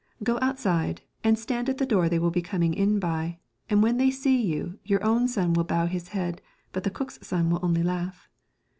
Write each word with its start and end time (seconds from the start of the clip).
Go 0.23 0.33
you 0.33 0.39
outside, 0.41 1.03
and 1.23 1.37
stand 1.37 1.69
at 1.69 1.77
the 1.77 1.85
door 1.85 2.09
they 2.09 2.17
will 2.17 2.31
be 2.31 2.41
coming 2.41 2.73
in 2.73 2.97
by, 2.97 3.37
and 3.69 3.83
when 3.83 3.97
they 3.97 4.09
see 4.09 4.41
you, 4.41 4.79
your 4.83 5.03
own 5.03 5.27
son 5.27 5.53
will 5.53 5.63
bow 5.63 5.85
his 5.85 6.07
head, 6.07 6.41
but 6.71 6.81
the 6.83 6.89
cook's 6.89 7.19
son 7.21 7.51
will 7.51 7.59
only 7.61 7.83
laugh.' 7.83 8.27